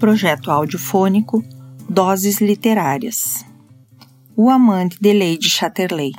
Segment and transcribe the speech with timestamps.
[0.00, 1.44] projeto audiofônico
[1.86, 3.44] Doses Literárias.
[4.34, 6.14] O Amante de Lady Chatterley,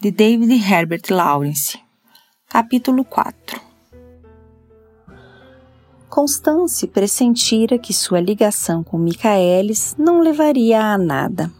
[0.00, 1.78] de David Herbert Lawrence.
[2.48, 3.60] Capítulo 4
[6.08, 11.52] Constance pressentira que sua ligação com Michaelis não levaria a nada.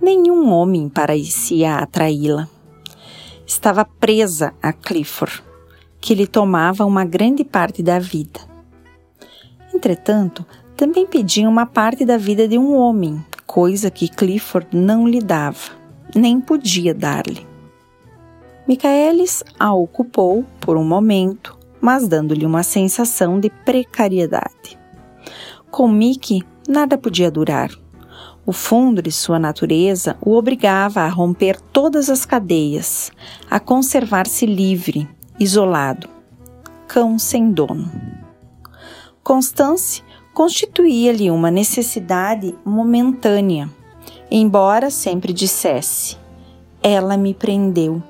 [0.00, 2.48] Nenhum homem parecia atraí-la.
[3.46, 5.42] Estava presa a Clifford,
[6.00, 8.40] que lhe tomava uma grande parte da vida.
[9.74, 10.46] Entretanto,
[10.78, 15.72] também pedia uma parte da vida de um homem, coisa que Clifford não lhe dava,
[16.14, 17.44] nem podia dar-lhe.
[18.64, 24.78] Michaelis a ocupou por um momento, mas dando-lhe uma sensação de precariedade.
[25.68, 27.72] Com Mickey, nada podia durar.
[28.46, 33.10] O fundo de sua natureza o obrigava a romper todas as cadeias,
[33.50, 35.08] a conservar-se livre,
[35.40, 36.08] isolado,
[36.86, 37.90] cão sem dono.
[39.24, 40.06] Constance
[40.38, 43.68] constituía-lhe uma necessidade momentânea,
[44.30, 46.16] embora sempre dissesse:
[46.80, 48.00] Ela me prendeu.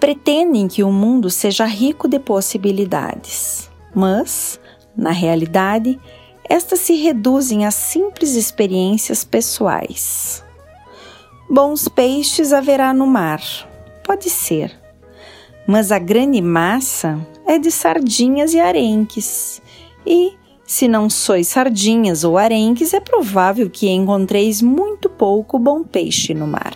[0.00, 4.58] Pretendem que o mundo seja rico de possibilidades, mas,
[4.96, 6.00] na realidade,
[6.48, 10.42] estas se reduzem a simples experiências pessoais.
[11.50, 13.42] Bons peixes haverá no mar,
[14.02, 14.74] pode ser,
[15.68, 19.60] mas a grande massa é de sardinhas e arenques,
[20.06, 20.32] e,
[20.66, 26.46] se não sois sardinhas ou arenques, é provável que encontreis muito pouco bom peixe no
[26.46, 26.74] mar.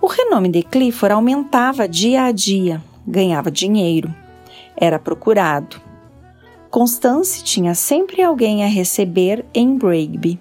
[0.00, 4.14] O renome de Clifford aumentava dia a dia, ganhava dinheiro,
[4.76, 5.80] era procurado.
[6.70, 10.38] Constance tinha sempre alguém a receber em Bragby,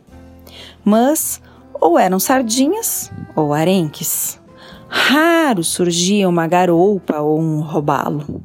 [0.84, 1.42] mas
[1.74, 4.40] ou eram sardinhas ou arenques.
[4.88, 8.44] Raro surgia uma garoupa ou um robalo.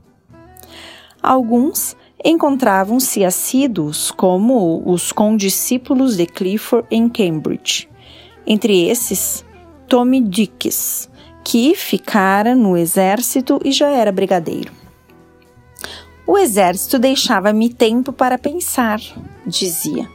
[1.23, 7.89] Alguns encontravam-se assíduos como os condiscípulos de Clifford em Cambridge.
[8.47, 9.45] Entre esses,
[9.89, 11.09] Tommy Dix,
[11.45, 14.73] que ficara no exército e já era brigadeiro.
[16.27, 19.01] O exército deixava-me tempo para pensar,
[19.47, 20.09] dizia,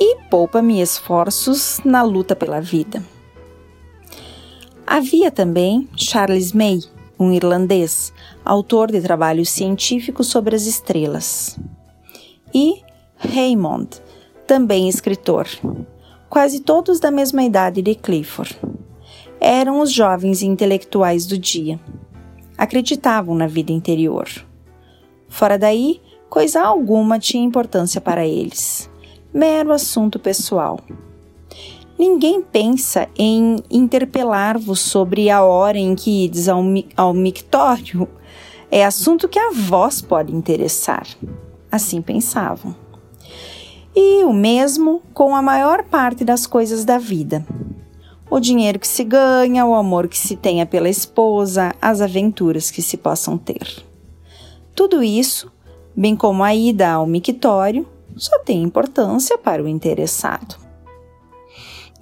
[0.00, 3.04] e poupa-me esforços na luta pela vida.
[4.86, 6.80] Havia também Charles May,
[7.18, 8.12] um irlandês,
[8.44, 11.58] autor de trabalhos científicos sobre as estrelas.
[12.52, 12.82] E
[13.16, 13.88] Raymond,
[14.46, 15.48] também escritor,
[16.28, 18.58] quase todos da mesma idade de Clifford.
[19.40, 21.80] Eram os jovens intelectuais do dia.
[22.56, 24.28] Acreditavam na vida interior.
[25.28, 28.90] Fora daí, coisa alguma tinha importância para eles.
[29.32, 30.78] Mero assunto pessoal.
[32.06, 36.62] Ninguém pensa em interpelar-vos sobre a hora em que ides ao,
[36.94, 38.06] ao mictório.
[38.70, 41.06] É assunto que a vós pode interessar.
[41.72, 42.76] Assim pensavam.
[43.96, 47.42] E o mesmo com a maior parte das coisas da vida.
[48.30, 52.82] O dinheiro que se ganha, o amor que se tenha pela esposa, as aventuras que
[52.82, 53.82] se possam ter.
[54.74, 55.50] Tudo isso,
[55.96, 60.63] bem como a ida ao mictório, só tem importância para o interessado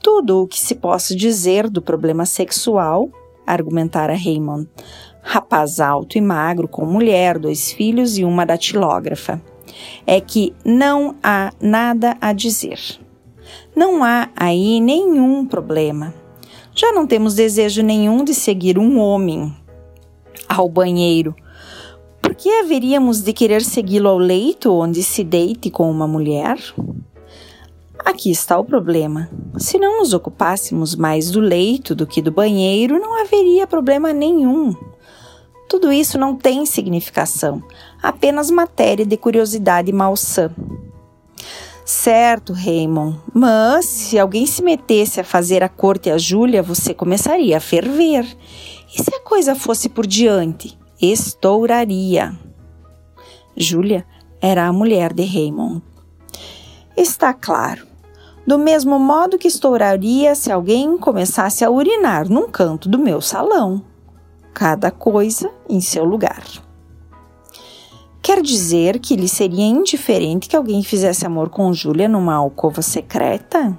[0.03, 3.09] tudo o que se possa dizer do problema sexual,
[3.47, 4.69] argumentara Raymond.
[5.23, 9.41] Rapaz alto e magro, com mulher, dois filhos e uma datilógrafa.
[10.05, 12.81] É que não há nada a dizer.
[13.77, 16.13] Não há aí nenhum problema.
[16.75, 19.55] Já não temos desejo nenhum de seguir um homem
[20.49, 21.35] ao banheiro.
[22.21, 26.59] Por que haveríamos de querer segui-lo ao leito onde se deite com uma mulher?
[28.05, 29.31] Aqui está o problema.
[29.57, 34.75] Se não nos ocupássemos mais do leito do que do banheiro, não haveria problema nenhum.
[35.69, 37.63] Tudo isso não tem significação,
[38.03, 40.51] apenas matéria de curiosidade malsã.
[41.85, 47.57] Certo, Raymond, mas se alguém se metesse a fazer a corte a Júlia, você começaria
[47.57, 48.27] a ferver.
[48.95, 50.79] E se a coisa fosse por diante?
[51.01, 52.37] Estouraria.
[53.57, 54.05] Júlia
[54.41, 55.83] era a mulher de Raymond.
[56.97, 57.92] Está claro
[58.47, 63.83] do mesmo modo que estouraria se alguém começasse a urinar num canto do meu salão.
[64.53, 66.43] Cada coisa em seu lugar.
[68.21, 73.77] Quer dizer que lhe seria indiferente que alguém fizesse amor com Júlia numa alcova secreta?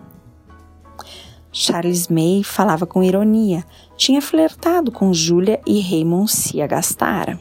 [1.51, 3.63] Charles May falava com ironia.
[3.95, 7.39] Tinha flertado com Júlia e Raymond se agastara.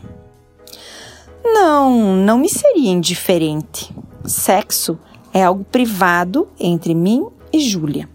[1.42, 3.92] Não, não me seria indiferente.
[4.24, 4.98] Sexo
[5.32, 8.08] é algo privado entre mim e Júlia.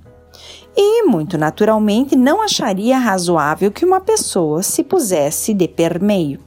[0.75, 6.39] E, muito naturalmente, não acharia razoável que uma pessoa se pusesse de permeio.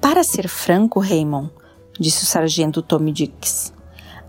[0.00, 1.50] Para ser franco, Raymond,
[1.98, 3.72] disse o sargento Tommy Dix.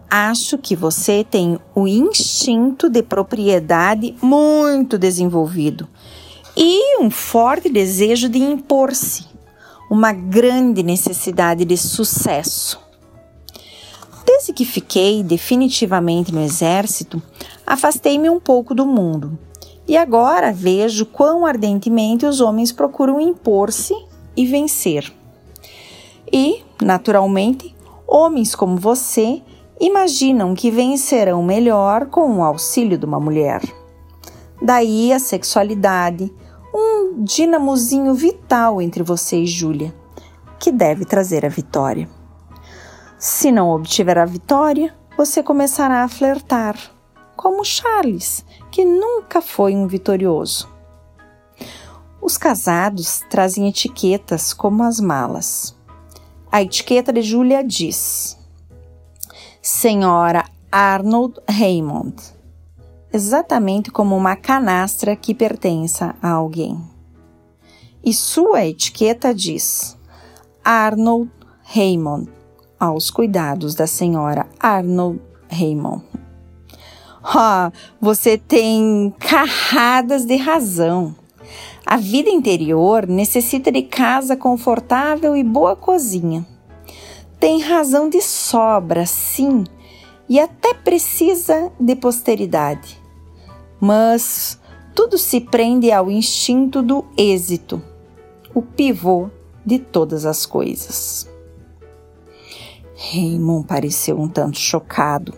[0.10, 5.88] Acho que você tem o instinto de propriedade muito desenvolvido
[6.57, 9.25] e um forte desejo de impor-se,
[9.89, 12.91] uma grande necessidade de sucesso.
[14.42, 17.22] Desde que fiquei definitivamente no exército,
[17.64, 19.38] afastei-me um pouco do mundo
[19.88, 23.94] e agora vejo quão ardentemente os homens procuram impor-se
[24.36, 25.14] e vencer.
[26.34, 27.76] E, naturalmente,
[28.08, 29.44] homens como você
[29.80, 33.62] imaginam que vencerão melhor com o auxílio de uma mulher.
[34.60, 36.34] Daí a sexualidade,
[36.74, 39.94] um dinamozinho vital entre você e Júlia,
[40.60, 42.10] que deve trazer a vitória.
[43.24, 46.76] Se não obtiver a vitória, você começará a flertar,
[47.36, 50.68] como Charles, que nunca foi um vitorioso.
[52.20, 55.78] Os casados trazem etiquetas como as malas.
[56.52, 58.40] A etiqueta de Júlia diz:
[59.62, 62.16] Senhora Arnold Raymond,
[63.14, 66.84] exatamente como uma canastra que pertença a alguém.
[68.04, 69.96] E sua etiqueta diz:
[70.66, 71.30] Arnold
[71.62, 72.41] Raymond,
[72.81, 76.04] aos cuidados da senhora Arnold Raymond.
[77.24, 81.16] Oh, você tem carradas de razão.
[81.86, 86.44] A vida interior necessita de casa confortável e boa cozinha.
[87.39, 89.63] Tem razão de sobra, sim,
[90.27, 93.00] e até precisa de posteridade.
[93.80, 94.60] Mas
[94.95, 97.80] tudo se prende ao instinto do êxito,
[98.56, 99.30] o pivô
[99.63, 101.31] de todas as coisas.
[103.09, 105.33] Raymond pareceu um tanto chocado.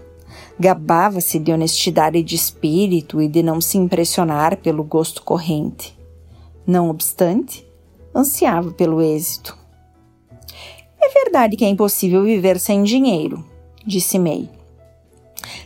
[0.60, 5.98] Gabava-se de honestidade de espírito e de não se impressionar pelo gosto corrente.
[6.68, 7.66] Não obstante,
[8.14, 9.58] ansiava pelo êxito.
[11.02, 13.44] É verdade que é impossível viver sem dinheiro,
[13.86, 14.50] disse May.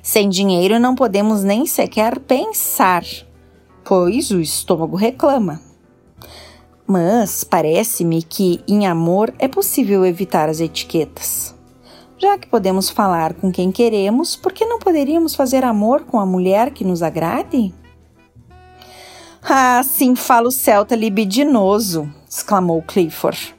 [0.01, 3.03] Sem dinheiro não podemos nem sequer pensar,
[3.83, 5.61] pois o estômago reclama.
[6.85, 11.56] Mas parece-me que em amor é possível evitar as etiquetas.
[12.19, 16.25] Já que podemos falar com quem queremos, por que não poderíamos fazer amor com a
[16.25, 17.71] mulher que nos agrade?
[19.43, 23.55] Ah, sim, fala o celta libidinoso, exclamou Clifford.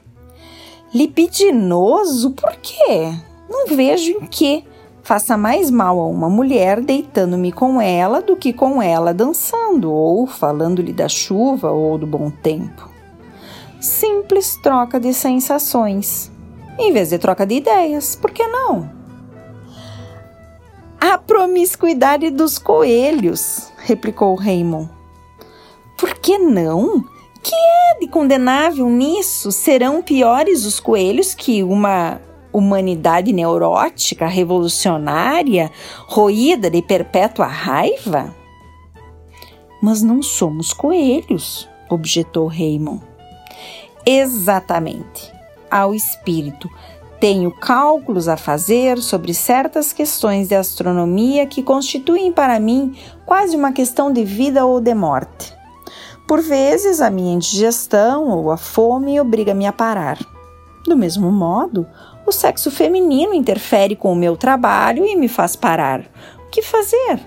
[0.93, 2.31] Libidinoso?
[2.31, 3.13] Por quê?
[3.49, 4.65] Não vejo em que
[5.01, 10.27] faça mais mal a uma mulher deitando-me com ela do que com ela dançando ou
[10.27, 12.89] falando-lhe da chuva ou do bom tempo.
[13.79, 16.29] Simples troca de sensações
[16.79, 18.15] em vez de troca de ideias.
[18.15, 18.89] Por que não?
[20.99, 24.89] A promiscuidade dos coelhos, replicou Raymond.
[25.97, 27.03] Por que não?
[27.43, 29.51] Que é de condenável nisso?
[29.51, 32.21] Serão piores os coelhos que uma
[32.51, 35.71] humanidade neurótica, revolucionária,
[36.07, 38.35] roída de perpétua raiva?
[39.81, 43.01] Mas não somos coelhos, objetou Raymond.
[44.05, 45.38] Exatamente
[45.69, 46.69] ao espírito.
[47.19, 52.95] Tenho cálculos a fazer sobre certas questões de astronomia que constituem para mim
[53.25, 55.53] quase uma questão de vida ou de morte.
[56.27, 60.17] Por vezes, a minha indigestão ou a fome obriga-me a parar.
[60.85, 61.85] Do mesmo modo,
[62.25, 66.01] o sexo feminino interfere com o meu trabalho e me faz parar.
[66.45, 67.19] O que fazer?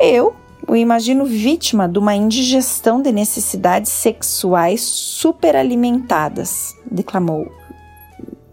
[0.00, 0.34] Eu
[0.70, 7.50] o imagino vítima de uma indigestão de necessidades sexuais superalimentadas, declamou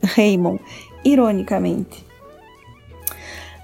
[0.01, 0.59] Raymond,
[1.05, 2.03] ironicamente.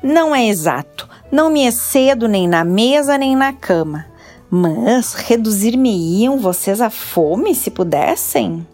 [0.03, 1.09] Não é exato.
[1.31, 4.05] Não me excedo nem na mesa nem na cama.
[4.51, 8.67] Mas reduzir-me-iam vocês à fome se pudessem?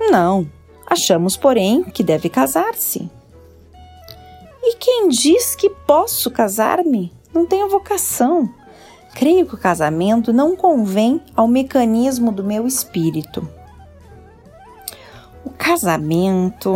[0.00, 0.50] Não.
[0.86, 3.10] Achamos, porém, que deve casar-se.
[4.62, 7.13] E quem diz que posso casar-me?
[7.34, 8.48] Não tenho vocação.
[9.14, 13.46] Creio que o casamento não convém ao mecanismo do meu espírito.
[15.44, 16.72] O casamento.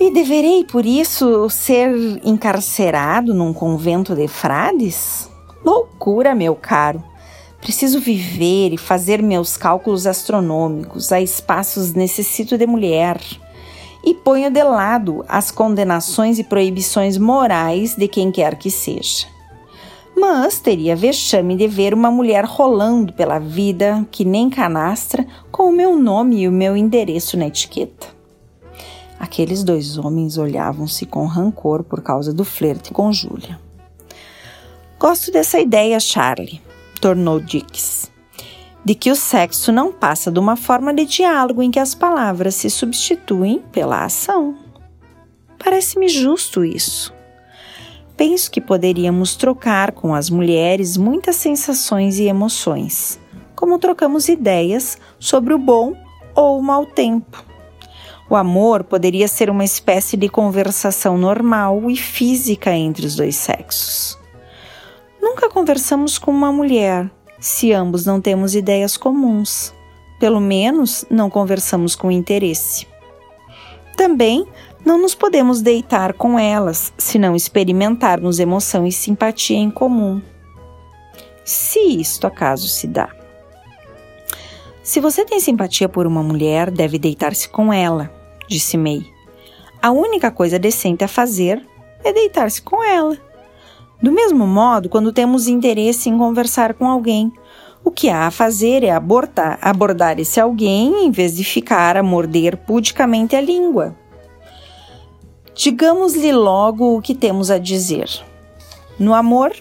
[0.00, 1.90] E deverei, por isso, ser
[2.24, 5.28] encarcerado num convento de frades?
[5.64, 7.02] Loucura, meu caro!
[7.60, 11.10] Preciso viver e fazer meus cálculos astronômicos.
[11.10, 13.20] A espaços necessito de mulher
[14.04, 19.26] e ponho de lado as condenações e proibições morais de quem quer que seja.
[20.16, 25.72] Mas teria vexame de ver uma mulher rolando pela vida, que nem canastra, com o
[25.72, 28.08] meu nome e o meu endereço na etiqueta.
[29.18, 33.58] Aqueles dois homens olhavam-se com rancor por causa do flerte com Júlia.
[34.98, 36.60] Gosto dessa ideia, Charlie,
[37.00, 38.10] tornou Dix.
[38.88, 42.54] De que o sexo não passa de uma forma de diálogo em que as palavras
[42.54, 44.56] se substituem pela ação.
[45.62, 47.12] Parece-me justo isso.
[48.16, 53.20] Penso que poderíamos trocar com as mulheres muitas sensações e emoções,
[53.54, 55.94] como trocamos ideias sobre o bom
[56.34, 57.44] ou o mau tempo.
[58.30, 64.18] O amor poderia ser uma espécie de conversação normal e física entre os dois sexos.
[65.20, 69.74] Nunca conversamos com uma mulher se ambos não temos ideias comuns.
[70.18, 72.86] Pelo menos não conversamos com interesse.
[73.96, 74.46] Também
[74.84, 80.20] não nos podemos deitar com elas se não experimentarmos emoção e simpatia em comum.
[81.44, 83.08] Se isto acaso se dá.
[84.82, 88.10] Se você tem simpatia por uma mulher, deve deitar-se com ela,
[88.48, 89.02] disse May.
[89.82, 91.62] A única coisa decente a fazer
[92.02, 93.27] é deitar-se com ela.
[94.02, 97.32] Do mesmo modo, quando temos interesse em conversar com alguém,
[97.84, 102.02] o que há a fazer é abordar, abordar esse alguém em vez de ficar a
[102.02, 103.96] morder pudicamente a língua.
[105.54, 108.08] Digamos-lhe logo o que temos a dizer.
[108.98, 109.52] No amor,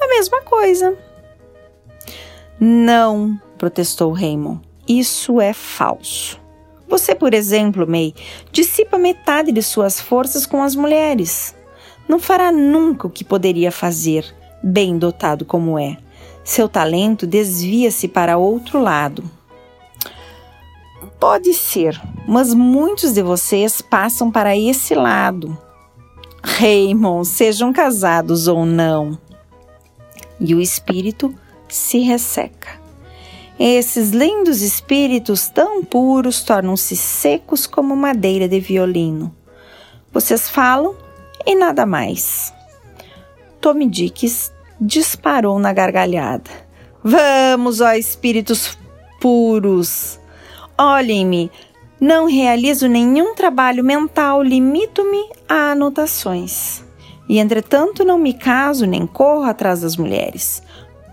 [0.00, 0.96] a mesma coisa.
[2.60, 4.60] Não, protestou Raymond.
[4.86, 6.38] Isso é falso.
[6.88, 8.12] Você, por exemplo, May,
[8.52, 11.54] dissipa metade de suas forças com as mulheres.
[12.10, 15.96] Não fará nunca o que poderia fazer, bem dotado como é.
[16.42, 19.22] Seu talento desvia-se para outro lado.
[21.20, 25.56] Pode ser, mas muitos de vocês passam para esse lado.
[26.42, 29.16] Raymond, sejam casados ou não.
[30.40, 31.32] E o espírito
[31.68, 32.70] se resseca.
[33.56, 39.32] Esses lindos espíritos tão puros tornam-se secos como madeira de violino.
[40.12, 40.96] Vocês falam
[41.46, 42.52] e nada mais.
[43.60, 46.50] Tommy Dix disparou na gargalhada.
[47.02, 48.78] Vamos, ó espíritos
[49.20, 50.18] puros!
[50.78, 51.50] Olhem-me,
[52.00, 56.82] não realizo nenhum trabalho mental, limito-me a anotações.
[57.28, 60.62] E entretanto não me caso nem corro atrás das mulheres.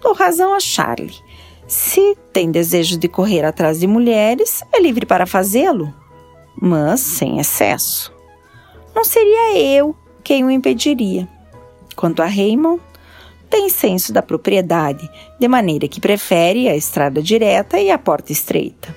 [0.02, 1.14] Dou razão a Charlie.
[1.68, 5.94] Se tem desejo de correr atrás de mulheres, é livre para fazê-lo,
[6.60, 8.14] mas sem excesso.
[8.96, 9.94] Não seria eu
[10.28, 11.26] quem o impediria.
[11.96, 12.82] Quanto a Raymond,
[13.50, 18.94] tem senso da propriedade, de maneira que prefere a estrada direta e a porta estreita.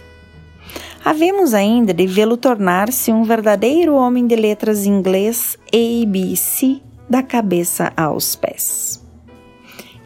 [1.05, 8.35] Havemos ainda de vê-lo tornar-se um verdadeiro homem de letras inglês ABC da cabeça aos
[8.35, 9.01] pés.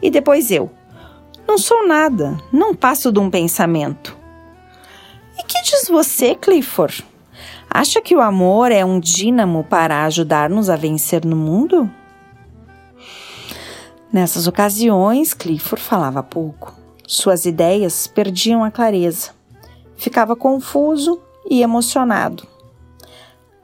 [0.03, 0.69] E depois eu,
[1.47, 4.15] não sou nada, não passo de um pensamento.
[5.39, 7.03] E que diz você, Clifford?
[7.77, 11.91] Acha que o amor é um dínamo para ajudar-nos a vencer no mundo?
[14.13, 16.73] Nessas ocasiões, Clifford falava pouco.
[17.05, 19.31] Suas ideias perdiam a clareza.
[19.97, 22.47] Ficava confuso e emocionado.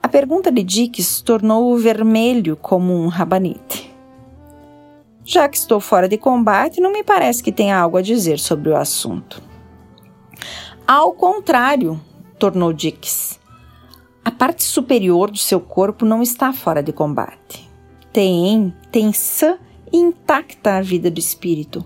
[0.02, 3.90] A pergunta de Dix tornou-o vermelho como um rabanete.
[5.24, 8.68] Já que estou fora de combate, não me parece que tenha algo a dizer sobre
[8.68, 9.42] o assunto.
[10.86, 11.98] Ao contrário,
[12.38, 13.40] tornou Dix.
[14.24, 17.68] A parte superior do seu corpo não está fora de combate.
[18.12, 18.72] Tem,
[19.12, 19.58] sã
[19.92, 21.84] e intacta a vida do espírito.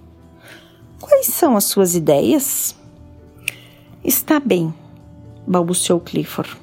[1.01, 2.77] Quais são as suas ideias?
[4.05, 4.73] Está bem,
[5.47, 6.57] balbuciou Clifford.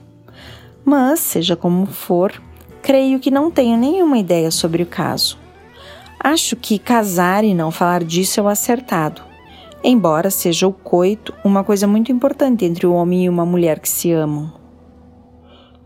[0.85, 2.39] Mas, seja como for,
[2.81, 5.39] creio que não tenho nenhuma ideia sobre o caso.
[6.19, 9.23] Acho que casar e não falar disso é o acertado,
[9.83, 13.89] embora seja o coito uma coisa muito importante entre um homem e uma mulher que
[13.89, 14.62] se amam.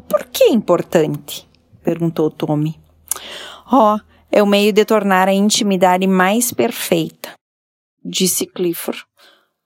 [0.10, 1.48] Por que importante?
[1.84, 2.80] perguntou Tommy.
[3.72, 3.98] Oh,
[4.32, 7.34] é o meio de tornar a intimidade mais perfeita,
[8.04, 9.04] disse Clifford,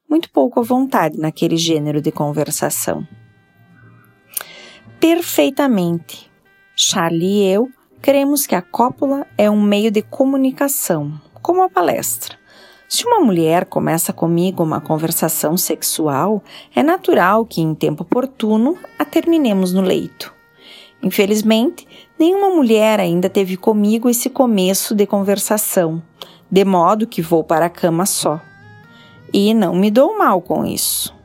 [0.09, 3.07] muito pouco à vontade naquele gênero de conversação.
[4.99, 6.29] Perfeitamente.
[6.75, 7.69] Charlie e eu
[8.01, 12.35] Cremos que a cópula é um meio de comunicação, como a palestra.
[12.91, 16.43] Se uma mulher começa comigo uma conversação sexual,
[16.75, 20.33] é natural que, em tempo oportuno, a terminemos no leito.
[21.01, 21.87] Infelizmente,
[22.19, 26.03] nenhuma mulher ainda teve comigo esse começo de conversação,
[26.51, 28.41] de modo que vou para a cama só.
[29.33, 31.15] E não me dou mal com isso.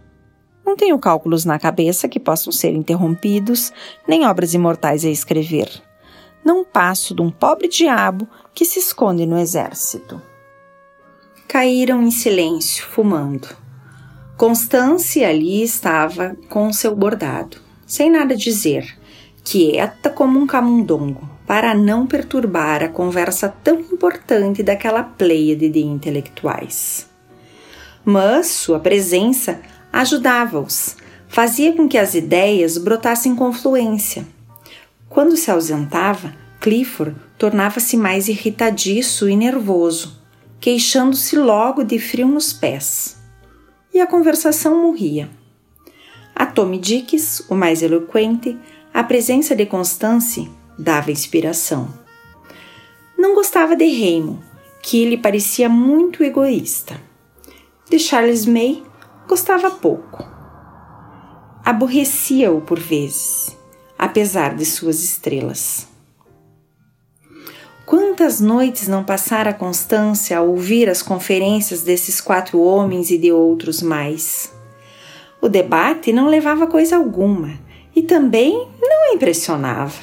[0.65, 3.73] Não tenho cálculos na cabeça que possam ser interrompidos,
[4.07, 5.83] nem obras imortais a escrever
[6.45, 10.23] não passo de um pobre diabo que se esconde no exército.
[11.49, 13.49] Caíram em silêncio, fumando.
[14.37, 18.99] Constance ali estava com seu bordado, sem nada dizer,
[19.45, 27.09] quieta como um camundongo, para não perturbar a conversa tão importante daquela pleiade de intelectuais.
[28.05, 29.61] mas sua presença
[29.93, 30.97] ajudava-os,
[31.29, 34.25] fazia com que as ideias brotassem com fluência.
[35.09, 40.26] Quando se ausentava, Clifford tornava-se mais irritadiço e nervoso,
[40.61, 43.17] queixando-se logo de frio nos pés.
[43.93, 45.31] E a conversação morria.
[46.35, 48.59] A Tommy Dix, o mais eloquente,
[48.93, 51.89] a presença de Constance dava inspiração.
[53.19, 54.41] Não gostava de Raymond,
[54.83, 57.01] que lhe parecia muito egoísta.
[57.89, 58.83] De Charles May
[59.27, 60.25] gostava pouco.
[61.65, 63.57] Aborrecia-o por vezes,
[63.99, 65.89] apesar de suas estrelas.
[67.87, 73.81] Quantas noites não passara Constância a ouvir as conferências desses quatro homens e de outros
[73.81, 74.53] mais?
[75.41, 77.53] O debate não levava coisa alguma
[77.95, 79.95] e também não impressionava.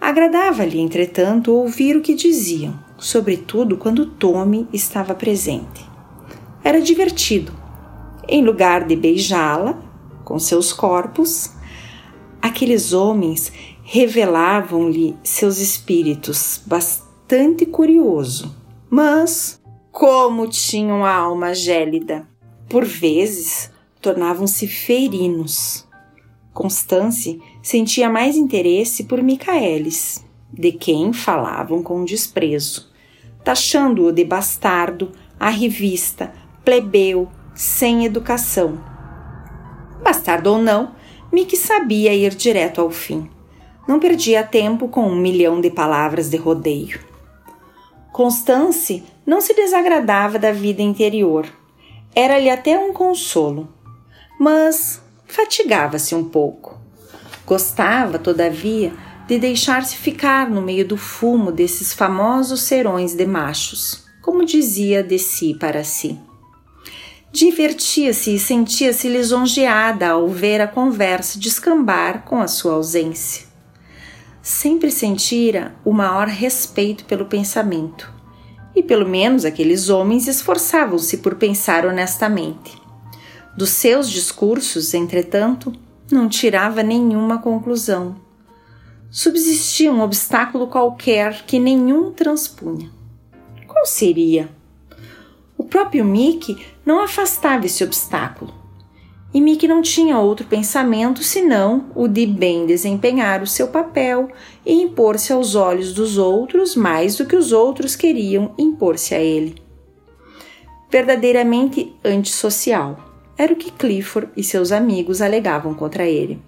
[0.00, 5.88] Agradava-lhe, entretanto, ouvir o que diziam, sobretudo quando Tommy estava presente.
[6.64, 7.52] Era divertido.
[8.26, 9.80] Em lugar de beijá-la
[10.24, 11.52] com seus corpos,
[12.40, 13.52] aqueles homens
[13.94, 18.56] revelavam-lhe seus espíritos bastante curioso,
[18.88, 22.26] mas como tinham a alma gélida.
[22.70, 23.70] Por vezes
[24.00, 25.86] tornavam-se ferinos.
[26.54, 32.90] Constance sentia mais interesse por Micaelis, de quem falavam com desprezo,
[33.44, 36.32] taxando-o de bastardo, arrivista,
[36.64, 38.82] plebeu, sem educação.
[40.02, 40.94] Bastardo ou não,
[41.30, 43.28] Mick sabia ir direto ao fim.
[43.86, 47.00] Não perdia tempo com um milhão de palavras de rodeio.
[48.12, 51.46] Constance não se desagradava da vida interior.
[52.14, 53.68] Era-lhe até um consolo
[54.42, 56.76] mas fatigava-se um pouco.
[57.46, 58.92] Gostava, todavia,
[59.28, 65.16] de deixar-se ficar no meio do fumo desses famosos serões de machos, como dizia de
[65.16, 66.18] si para si.
[67.30, 73.51] Divertia-se e sentia-se lisonjeada ao ver a conversa descambar com a sua ausência.
[74.42, 78.12] Sempre sentira o maior respeito pelo pensamento,
[78.74, 82.76] e pelo menos aqueles homens esforçavam-se por pensar honestamente.
[83.56, 85.72] Dos seus discursos, entretanto,
[86.10, 88.16] não tirava nenhuma conclusão.
[89.10, 92.90] Subsistia um obstáculo qualquer que nenhum transpunha.
[93.68, 94.50] Qual seria?
[95.56, 98.61] O próprio Mickey não afastava esse obstáculo.
[99.34, 104.28] E Mickey não tinha outro pensamento senão o de bem desempenhar o seu papel
[104.64, 109.54] e impor-se aos olhos dos outros mais do que os outros queriam impor-se a ele.
[110.90, 112.98] Verdadeiramente antissocial
[113.38, 116.38] era o que Clifford e seus amigos alegavam contra ele.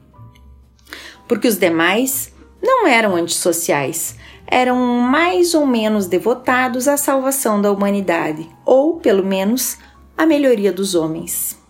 [1.27, 4.17] Porque os demais não eram antissociais,
[4.47, 9.79] eram mais ou menos devotados à salvação da humanidade, ou, pelo menos,
[10.17, 11.64] à melhoria dos homens.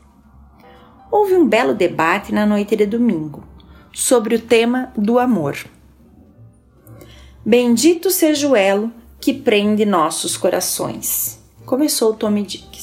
[1.17, 3.45] Houve um belo debate na noite de domingo
[3.93, 5.57] sobre o tema do amor.
[7.47, 12.83] Bendito seja o elo que prende nossos corações, começou Tommy Dick.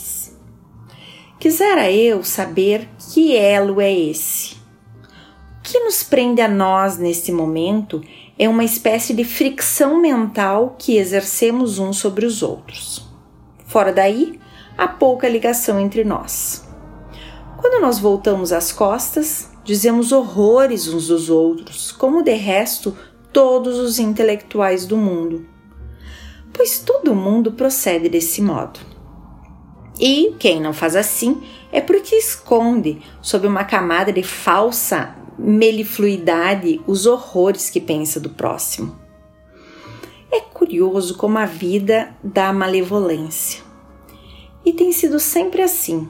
[1.42, 4.56] Quisera eu saber que elo é esse.
[4.56, 8.02] O que nos prende a nós neste momento
[8.40, 13.06] é uma espécie de fricção mental que exercemos uns sobre os outros.
[13.66, 14.40] Fora daí,
[14.78, 16.71] há pouca ligação entre nós.
[17.62, 22.98] Quando nós voltamos as costas, dizemos horrores uns dos outros, como de resto
[23.32, 25.46] todos os intelectuais do mundo.
[26.52, 28.80] Pois todo mundo procede desse modo.
[30.00, 37.06] E quem não faz assim é porque esconde, sob uma camada de falsa melifluidade, os
[37.06, 39.00] horrores que pensa do próximo.
[40.32, 43.62] É curioso como a vida dá malevolência.
[44.66, 46.10] E tem sido sempre assim.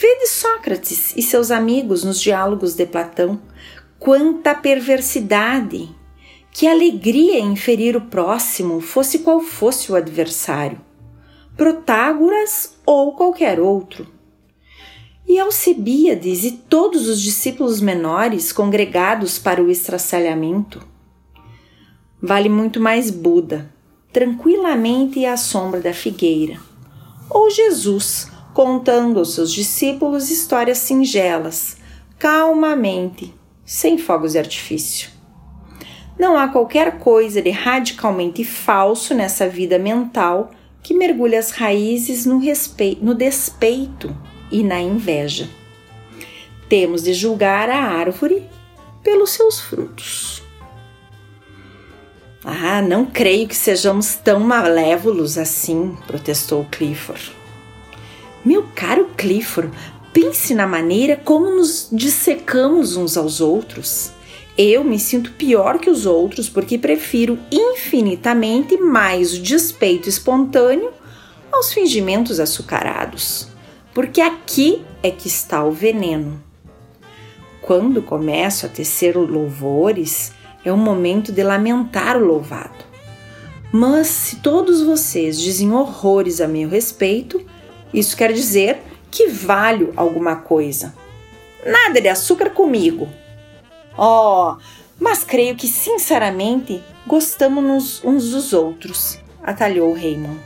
[0.00, 3.38] Vede Sócrates e seus amigos nos diálogos de Platão.
[3.98, 5.94] Quanta perversidade!
[6.50, 10.80] Que alegria em ferir o próximo, fosse qual fosse o adversário.
[11.54, 14.06] Protágoras ou qualquer outro.
[15.28, 20.82] E Alcebíades e todos os discípulos menores congregados para o estraçalhamento.
[22.22, 23.70] Vale muito mais Buda,
[24.10, 26.58] tranquilamente à sombra da figueira,
[27.28, 31.78] ou Jesus, contando aos seus discípulos histórias singelas,
[32.18, 33.32] calmamente,
[33.64, 35.08] sem fogos de artifício.
[36.18, 40.50] Não há qualquer coisa de radicalmente falso nessa vida mental
[40.82, 44.14] que mergulha as raízes no, respeito, no despeito
[44.52, 45.48] e na inveja.
[46.68, 48.46] Temos de julgar a árvore
[49.02, 50.42] pelos seus frutos.
[52.44, 57.39] Ah, não creio que sejamos tão malévolos assim, protestou Clifford.
[58.44, 59.70] Meu caro Clifford,
[60.12, 64.12] pense na maneira como nos dissecamos uns aos outros.
[64.56, 70.90] Eu me sinto pior que os outros porque prefiro infinitamente mais o despeito espontâneo
[71.52, 73.48] aos fingimentos açucarados.
[73.92, 76.42] Porque aqui é que está o veneno.
[77.60, 80.32] Quando começo a tecer louvores,
[80.64, 82.84] é o momento de lamentar o louvado.
[83.72, 87.40] Mas se todos vocês dizem horrores a meu respeito,
[87.92, 90.94] isso quer dizer que valho alguma coisa.
[91.64, 93.08] Nada de açúcar comigo.
[93.98, 94.56] Oh,
[94.98, 100.40] mas creio que sinceramente gostamos uns dos outros, atalhou Raymond.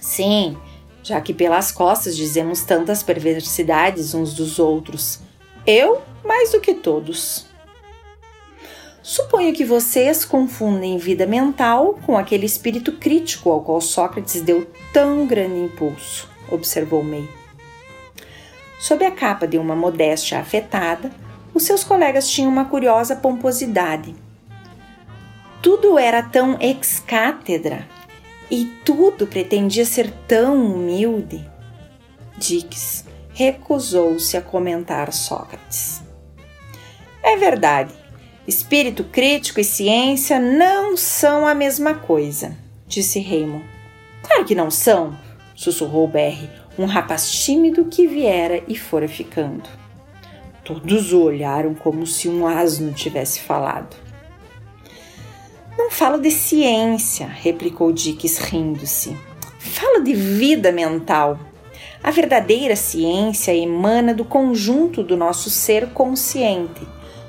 [0.00, 0.56] Sim,
[1.02, 5.20] já que pelas costas dizemos tantas perversidades uns dos outros.
[5.66, 7.46] Eu mais do que todos.
[9.02, 15.26] Suponho que vocês confundem vida mental com aquele espírito crítico ao qual Sócrates deu tão
[15.26, 17.28] grande impulso, observou May.
[18.78, 21.10] Sob a capa de uma modéstia afetada,
[21.52, 24.14] os seus colegas tinham uma curiosa pomposidade.
[25.62, 27.88] Tudo era tão ex-cátedra
[28.50, 31.48] e tudo pretendia ser tão humilde.
[32.36, 36.02] Dix recusou-se a comentar Sócrates.
[37.22, 37.94] É verdade,
[38.46, 42.54] Espírito crítico e ciência não são a mesma coisa,
[42.86, 43.64] disse Raymond.
[44.22, 45.16] Claro que não são,
[45.54, 49.68] sussurrou Berry, um rapaz tímido que viera e fora ficando.
[50.64, 53.96] Todos o olharam como se um asno tivesse falado.
[55.76, 59.16] Não falo de ciência, replicou Dix rindo-se.
[59.58, 61.38] Falo de vida mental.
[62.02, 66.86] A verdadeira ciência emana do conjunto do nosso ser consciente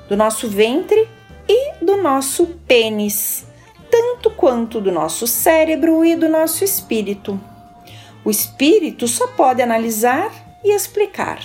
[0.07, 1.07] do nosso ventre
[1.47, 3.45] e do nosso pênis,
[3.89, 7.39] tanto quanto do nosso cérebro e do nosso espírito.
[8.25, 11.39] O espírito só pode analisar e explicar.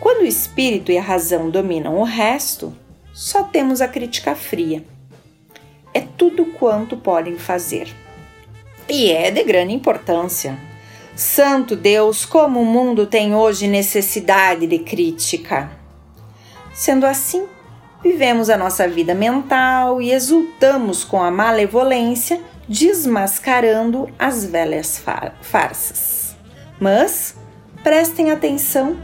[0.00, 2.74] Quando o espírito e a razão dominam o resto,
[3.12, 4.84] só temos a crítica fria.
[5.94, 7.94] É tudo quanto podem fazer.
[8.88, 10.58] E é de grande importância.
[11.14, 15.70] Santo Deus, como o mundo tem hoje necessidade de crítica.
[16.72, 17.46] Sendo assim,
[18.02, 25.02] vivemos a nossa vida mental e exultamos com a malevolência, desmascarando as velhas
[25.42, 26.36] farsas.
[26.80, 27.36] Mas
[27.82, 28.96] prestem atenção,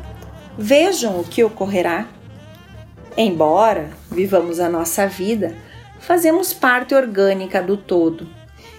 [0.56, 2.06] vejam o que ocorrerá.
[3.16, 5.54] Embora vivamos a nossa vida,
[5.98, 8.28] fazemos parte orgânica do todo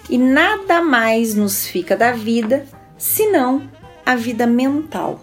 [0.09, 2.65] e nada mais nos fica da vida
[2.97, 3.69] senão
[4.05, 5.21] a vida mental.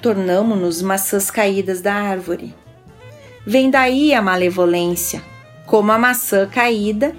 [0.00, 2.54] Tornamo-nos maçãs caídas da árvore
[3.44, 5.20] Vem daí a malevolência,
[5.66, 7.12] como a maçã caída,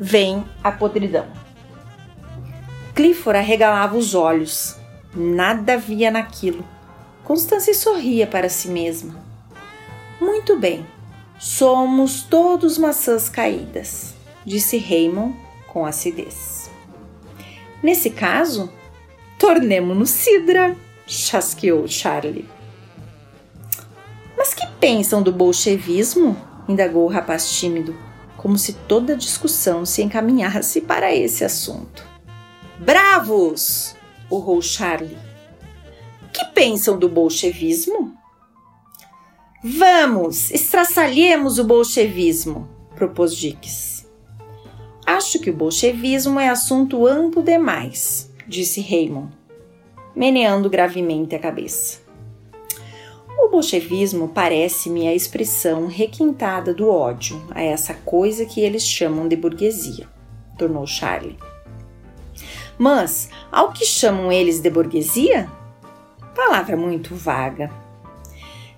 [0.00, 1.26] vem a podridão.
[2.94, 4.76] Clifford arregalava os olhos.
[5.14, 6.64] Nada via naquilo.
[7.24, 9.14] Constância sorria para si mesma.
[10.20, 10.86] Muito bem,
[11.38, 16.70] somos todos maçãs caídas, disse Raymond com acidez.
[17.82, 18.72] Nesse caso,
[19.38, 20.74] tornemo-nos cidra,
[21.06, 22.48] chasqueou Charlie.
[24.36, 26.36] Mas que pensam do bolchevismo?
[26.68, 27.94] indagou o rapaz tímido,
[28.46, 32.06] como se toda discussão se encaminhasse para esse assunto.
[32.78, 33.96] Bravos!
[34.30, 35.18] urrou Charlie.
[36.32, 38.14] Que pensam do bolchevismo?
[39.64, 44.06] Vamos, estraçalhemos o bolchevismo, propôs Dix.
[45.04, 49.32] Acho que o bolchevismo é assunto amplo demais, disse Raymond,
[50.14, 52.05] meneando gravemente a cabeça.
[53.46, 59.36] O bolchevismo parece-me a expressão requintada do ódio a essa coisa que eles chamam de
[59.36, 60.08] burguesia,
[60.58, 61.38] tornou Charlie.
[62.76, 65.48] Mas, ao que chamam eles de burguesia?
[66.34, 67.70] Palavra muito vaga.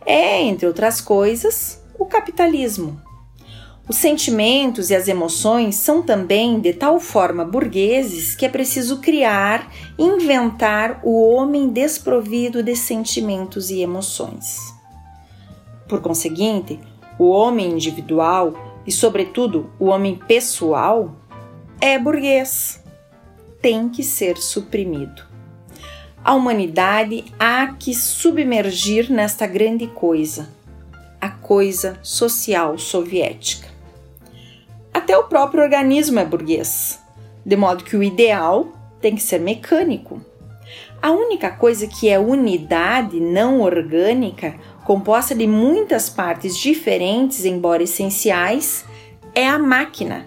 [0.05, 3.01] É, entre outras coisas, o capitalismo,
[3.89, 9.73] os sentimentos e as emoções são também de tal forma burgueses que é preciso criar,
[9.99, 14.59] inventar o homem desprovido de sentimentos e emoções.
[15.89, 16.79] Por conseguinte,
[17.19, 18.53] o homem individual
[18.87, 21.17] e, sobretudo, o homem pessoal
[21.81, 22.85] é burguês.
[23.63, 25.23] Tem que ser suprimido.
[26.23, 30.51] A humanidade há que submergir nesta grande coisa,
[31.19, 33.78] a coisa social soviética.
[35.09, 37.03] Até o próprio organismo é burguês,
[37.43, 38.69] de modo que o ideal
[39.01, 40.21] tem que ser mecânico.
[41.01, 48.85] A única coisa que é unidade não orgânica, composta de muitas partes diferentes, embora essenciais,
[49.35, 50.27] é a máquina.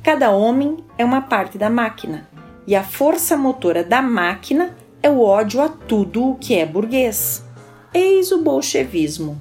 [0.00, 2.28] Cada homem é uma parte da máquina,
[2.68, 7.44] e a força motora da máquina é o ódio a tudo o que é burguês.
[7.92, 9.36] Eis o bolchevismo.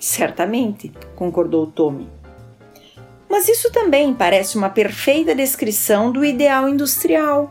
[0.00, 2.18] Certamente, concordou Tommy.
[3.40, 7.50] Mas isso também parece uma perfeita descrição do ideal industrial.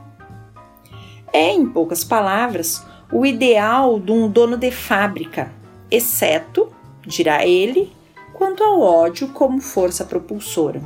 [1.34, 5.52] É, em poucas palavras, o ideal de um dono de fábrica,
[5.90, 6.72] exceto,
[7.08, 7.92] dirá ele,
[8.36, 10.80] quanto ao ódio como força propulsora.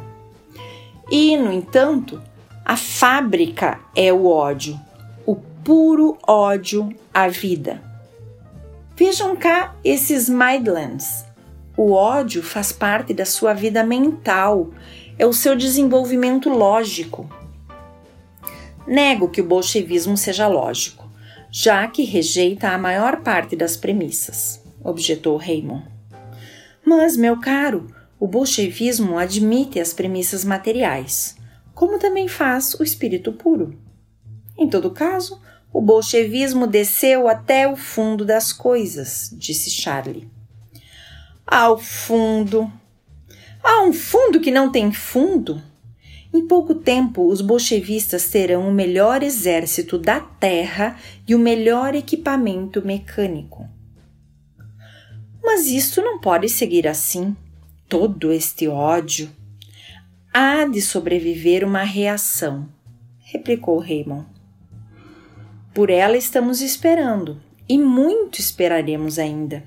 [1.12, 2.22] E, no entanto,
[2.63, 4.80] a fábrica é o ódio,
[5.26, 7.84] o puro ódio à vida.
[8.96, 11.26] Vejam cá esses Midlands.
[11.75, 14.69] O ódio faz parte da sua vida mental,
[15.17, 17.27] é o seu desenvolvimento lógico.
[18.86, 21.09] Nego que o bolchevismo seja lógico,
[21.49, 25.86] já que rejeita a maior parte das premissas, objetou Raymond.
[26.86, 27.88] Mas, meu caro,
[28.19, 31.36] o bolchevismo admite as premissas materiais,
[31.73, 33.79] como também faz o espírito puro.
[34.55, 40.33] Em todo caso, o bolchevismo desceu até o fundo das coisas, disse Charlie.
[41.45, 42.71] Ao fundo.
[43.63, 45.62] Há um fundo que não tem fundo?
[46.34, 52.84] Em pouco tempo, os bolchevistas terão o melhor exército da Terra e o melhor equipamento
[52.84, 53.69] mecânico.
[55.43, 57.36] Mas isto não pode seguir assim.
[57.88, 59.29] Todo este ódio.
[60.34, 62.67] Há de sobreviver uma reação,
[63.19, 64.25] replicou Raymond.
[65.71, 69.63] Por ela estamos esperando, e muito esperaremos ainda.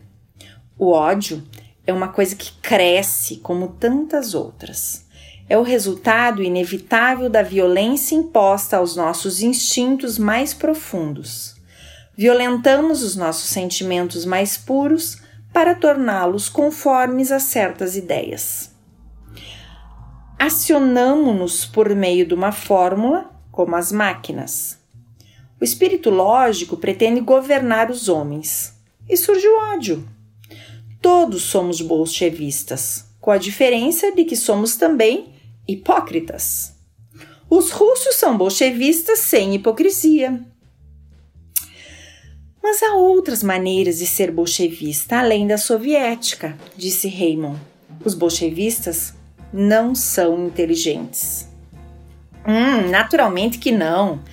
[0.76, 1.42] O ódio
[1.86, 5.06] é uma coisa que cresce como tantas outras.
[5.48, 11.54] É o resultado inevitável da violência imposta aos nossos instintos mais profundos.
[12.16, 15.18] Violentamos os nossos sentimentos mais puros
[15.52, 18.74] para torná-los conformes a certas ideias.
[20.38, 24.78] Acionamo-nos por meio de uma fórmula, como as máquinas.
[25.60, 28.74] O espírito lógico pretende governar os homens
[29.08, 30.15] e surge o ódio.
[31.06, 35.26] Todos somos bolchevistas, com a diferença de que somos também
[35.68, 36.74] hipócritas.
[37.48, 40.40] Os russos são bolchevistas sem hipocrisia.
[42.60, 47.60] Mas há outras maneiras de ser bolchevista além da soviética, disse Raymond.
[48.04, 49.14] Os bolchevistas
[49.52, 51.46] não são inteligentes.
[52.44, 54.24] Hum, naturalmente que não.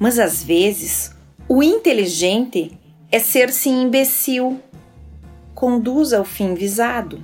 [0.00, 1.12] Mas às vezes
[1.48, 2.76] o inteligente
[3.08, 4.60] é ser-se imbecil.
[5.58, 7.20] Conduz ao fim visado.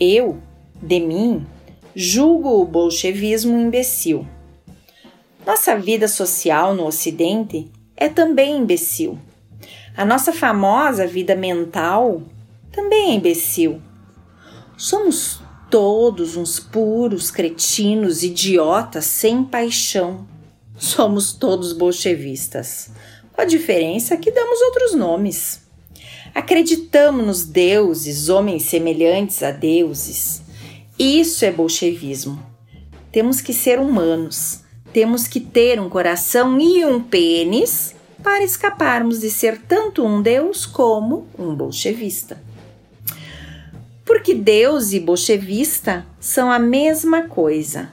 [0.00, 0.40] Eu,
[0.82, 1.46] de mim,
[1.94, 4.26] julgo o bolchevismo imbecil.
[5.46, 9.18] Nossa vida social no Ocidente é também imbecil.
[9.94, 12.22] A nossa famosa vida mental
[12.72, 13.82] também é imbecil.
[14.74, 20.26] Somos todos uns puros cretinos, idiotas sem paixão.
[20.74, 22.90] Somos todos bolchevistas,
[23.30, 25.68] com a diferença que damos outros nomes.
[26.34, 30.42] Acreditamos nos deuses, homens semelhantes a deuses.
[30.98, 32.40] Isso é bolchevismo.
[33.10, 34.60] Temos que ser humanos,
[34.92, 40.66] temos que ter um coração e um pênis para escaparmos de ser tanto um deus
[40.66, 42.40] como um bolchevista.
[44.04, 47.90] Porque deus e bolchevista são a mesma coisa,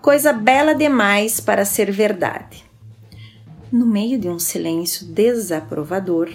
[0.00, 2.64] coisa bela demais para ser verdade.
[3.70, 6.30] No meio de um silêncio desaprovador,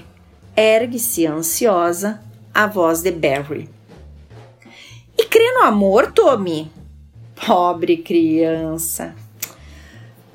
[0.55, 2.21] ergue-se ansiosa
[2.53, 3.69] a voz de Barry.
[5.17, 6.71] E crê no amor, Tommy?
[7.35, 9.13] Pobre criança,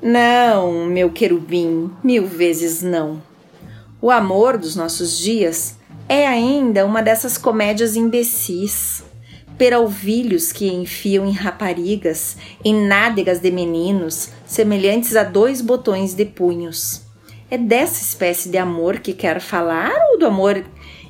[0.03, 3.21] não, meu querubim, mil vezes não.
[4.01, 5.75] O amor dos nossos dias
[6.09, 9.03] é ainda uma dessas comédias imbecis,
[9.59, 17.03] peralvilhos que enfiam em raparigas, em nádegas de meninos, semelhantes a dois botões de punhos.
[17.51, 20.63] É dessa espécie de amor que quero falar ou do amor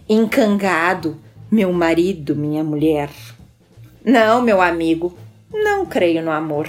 [0.10, 3.12] encangado, meu marido, minha mulher?
[4.04, 5.16] Não, meu amigo,
[5.54, 6.68] não creio no amor.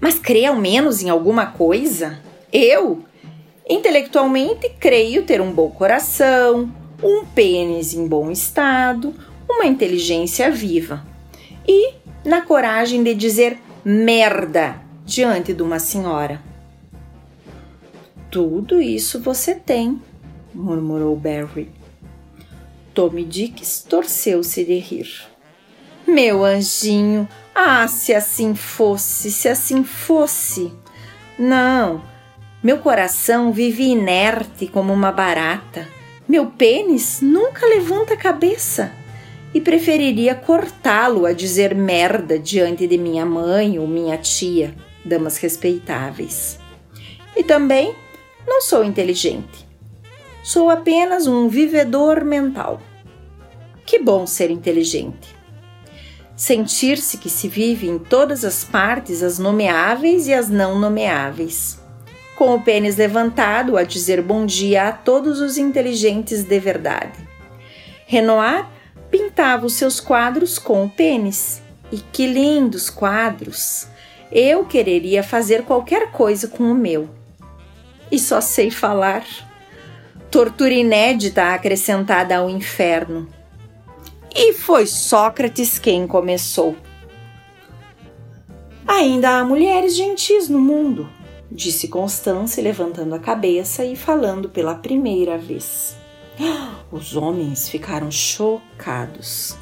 [0.00, 2.18] Mas crê ao menos em alguma coisa?
[2.50, 3.04] Eu,
[3.68, 9.12] intelectualmente, creio ter um bom coração, um pênis em bom estado,
[9.46, 11.04] uma inteligência viva
[11.68, 11.92] e
[12.24, 16.53] na coragem de dizer merda diante de uma senhora.
[18.34, 20.02] Tudo isso você tem,
[20.52, 21.70] murmurou Barry.
[22.92, 25.08] Tommy Dix torceu-se de rir.
[26.04, 30.72] Meu anjinho, ah, se assim fosse, se assim fosse.
[31.38, 32.02] Não,
[32.60, 35.86] meu coração vive inerte como uma barata.
[36.28, 38.90] Meu pênis nunca levanta a cabeça
[39.54, 46.58] e preferiria cortá-lo a dizer merda diante de minha mãe ou minha tia, damas respeitáveis.
[47.36, 47.94] E também
[48.46, 49.66] não sou inteligente.
[50.42, 52.80] Sou apenas um vivedor mental.
[53.86, 55.34] Que bom ser inteligente.
[56.36, 61.78] Sentir-se que se vive em todas as partes, as nomeáveis e as não nomeáveis.
[62.36, 67.18] Com o pênis levantado a dizer bom dia a todos os inteligentes de verdade.
[68.06, 68.68] Renoir
[69.10, 71.62] pintava os seus quadros com o pênis.
[71.92, 73.86] E que lindos quadros!
[74.32, 77.08] Eu quereria fazer qualquer coisa com o meu.
[78.10, 79.24] E só sei falar.
[80.30, 83.28] Tortura inédita acrescentada ao inferno.
[84.34, 86.76] E foi Sócrates quem começou.
[88.86, 91.08] Ainda há mulheres gentis no mundo,
[91.50, 95.96] disse Constância, levantando a cabeça e falando pela primeira vez.
[96.92, 99.56] Os homens ficaram chocados.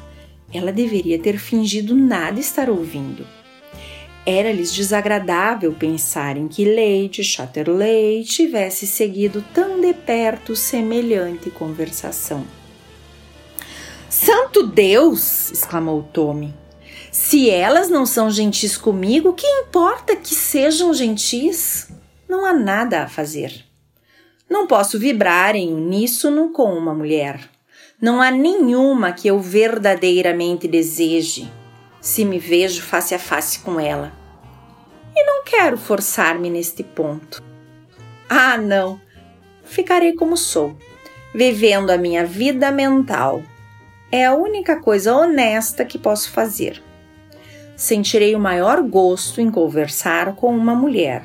[0.51, 3.25] Ela deveria ter fingido nada estar ouvindo.
[4.25, 12.45] Era-lhes desagradável pensarem que Lady Chatterley tivesse seguido tão de perto semelhante conversação.
[14.09, 15.51] Santo Deus!
[15.51, 16.53] exclamou Tommy.
[17.11, 21.89] Se elas não são gentis comigo, que importa que sejam gentis?
[22.29, 23.65] Não há nada a fazer.
[24.49, 27.41] Não posso vibrar em uníssono com uma mulher.
[28.01, 31.51] Não há nenhuma que eu verdadeiramente deseje
[32.03, 34.11] se me vejo face a face com ela.
[35.15, 37.41] E não quero forçar-me neste ponto.
[38.29, 38.99] Ah, não!
[39.63, 40.75] Ficarei como sou,
[41.33, 43.41] vivendo a minha vida mental.
[44.11, 46.83] É a única coisa honesta que posso fazer.
[47.73, 51.23] Sentirei o maior gosto em conversar com uma mulher.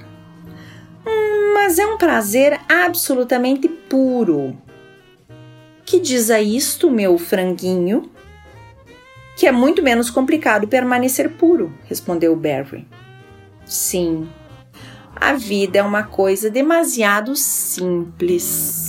[1.05, 4.57] Hum, mas é um prazer absolutamente puro.
[5.85, 8.12] Que diz a isto, meu franguinho?
[9.38, 12.85] Que é muito menos complicado permanecer puro, respondeu Barry.
[13.64, 14.29] Sim,
[15.14, 18.88] a vida é uma coisa demasiado simples.